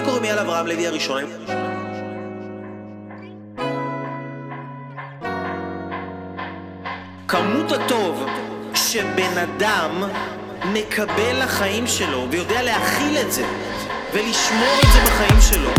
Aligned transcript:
לי 0.00 0.06
קוראים 0.06 0.24
אייל 0.24 0.38
אברהם 0.38 0.66
לוי 0.66 0.86
הראשון. 0.86 1.24
כמות 7.28 7.72
הטוב 7.72 8.26
שבן 8.74 9.38
אדם 9.38 10.02
מקבל 10.64 11.42
לחיים 11.42 11.86
שלו 11.86 12.26
ויודע 12.30 12.62
להכיל 12.62 13.18
את 13.18 13.32
זה 13.32 13.44
ולשמור 14.12 14.78
את 14.84 14.92
זה 14.92 15.00
בחיים 15.04 15.40
שלו 15.40 15.70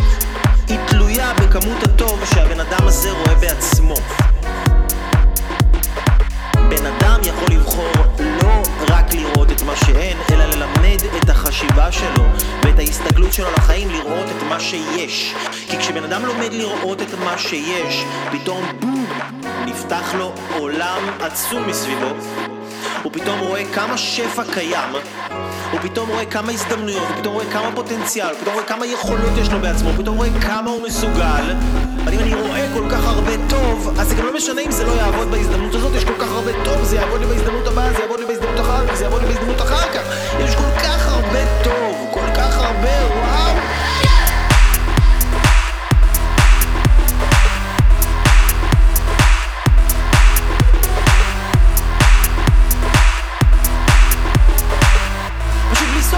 היא 0.67 0.77
תלויה 0.87 1.33
בכמות 1.33 1.83
הטוב 1.83 2.25
שהבן 2.25 2.59
אדם 2.59 2.87
הזה 2.87 3.10
ואת 12.63 12.79
ההסתגלות 12.79 13.33
שלו 13.33 13.51
לחיים 13.57 13.89
לראות 13.89 14.25
את 14.37 14.43
מה 14.49 14.59
שיש. 14.59 15.35
כי 15.67 15.77
כשבן 15.77 16.03
אדם 16.03 16.25
לומד 16.25 16.53
לראות 16.53 17.01
את 17.01 17.19
מה 17.23 17.37
שיש, 17.37 18.03
פתאום 18.31 18.63
בום, 18.79 19.05
נפתח 19.65 20.13
לו 20.17 20.33
עולם 20.57 21.01
עצום 21.19 21.67
מסביבו. 21.67 22.09
הוא 23.03 23.11
פתאום 23.11 23.39
רואה 23.39 23.63
כמה 23.73 23.97
שפע 23.97 24.43
קיים, 24.53 24.93
הוא 25.71 25.79
פתאום 25.79 26.09
רואה 26.09 26.25
כמה 26.25 26.51
הזדמנויות, 26.51 27.07
הוא 27.07 27.17
פתאום 27.17 27.33
רואה 27.33 27.45
כמה 27.51 27.71
פוטנציאל, 27.75 28.27
הוא 28.27 28.37
פתאום 28.41 28.53
רואה 28.53 28.65
כמה 28.65 28.85
יכולות 28.85 29.37
יש 29.41 29.49
לו 29.51 29.59
בעצמו, 29.59 29.89
הוא 29.89 29.97
פתאום 29.97 30.17
רואה 30.17 30.29
כמה 30.41 30.69
הוא 30.69 30.83
מסוגל. 30.87 31.55
ואם 32.05 32.19
אני 32.19 32.33
רואה 32.35 32.67
כל 32.73 32.83
כך 32.91 33.07
הרבה 33.07 33.31
טוב, 33.49 33.99
אז 33.99 34.07
זה 34.07 34.15
גם 34.15 34.25
לא 34.25 34.35
משנה 34.35 34.61
אם 34.61 34.71
זה 34.71 34.85
לא 34.85 34.91
יעבוד 34.91 35.31
בהזדמנות 35.31 35.75
הזאת, 35.75 35.95
יש 35.95 36.05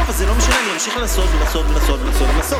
אז 0.07 0.17
זה 0.17 0.25
לא 0.25 0.35
משנה, 0.35 0.59
אני 0.59 0.73
אמשיך 0.73 0.97
לנסות 0.97 1.29
ולנסות 1.29 1.65
ולנסות 1.69 1.99
ולנסות 2.01 2.29
ולנסות. 2.29 2.59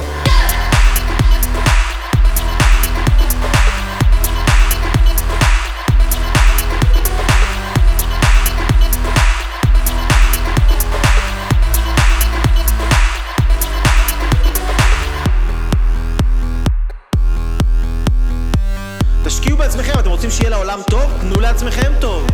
תשקיעו 19.26 19.58
בעצמכם, 19.58 20.00
אתם 20.00 20.10
רוצים 20.10 20.32
שיהיה 20.32 20.50
לעולם 20.50 20.80
טוב? 20.90 21.12
תנו 21.22 21.40
לעצמכם 21.42 21.92
טוב. 22.00 22.28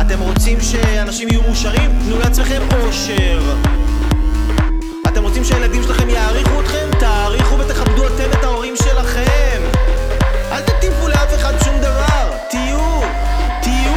אתם 0.00 0.20
רוצים 0.20 0.60
שאנשים 0.60 1.28
יהיו 1.28 1.42
מאושרים? 1.42 1.98
תנו 2.04 2.18
לעצמכם 2.18 2.62
אושר. 2.72 3.40
אתם 5.12 5.22
רוצים 5.22 5.44
שהילדים 5.44 5.82
שלכם 5.82 6.08
יעריכו 6.08 6.60
אתכם? 6.60 6.88
תעריכו 6.98 7.58
ותכבדו 7.58 8.06
אתם 8.06 8.30
את 8.38 8.44
ההורים 8.44 8.76
שלכם. 8.76 9.62
אל 10.52 10.60
תטיפו 10.60 11.08
לאף 11.08 11.34
אחד 11.34 11.52
שום 11.64 11.78
דבר. 11.78 12.32
תהיו, 12.50 13.00
תהיו. 13.62 13.92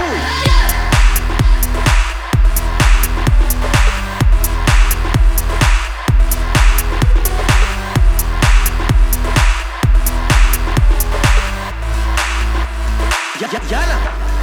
יאללה, 13.72 13.98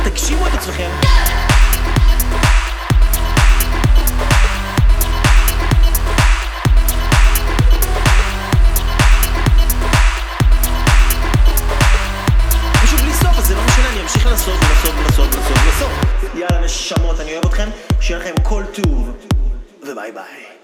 תגשימו 0.05 0.47
את 0.47 0.55
עצמכם. 0.55 1.30
שיהיה 18.10 18.22
לכם 18.22 18.34
כל 18.43 18.62
טוב, 18.75 19.10
וביי 19.82 20.12
ביי. 20.12 20.59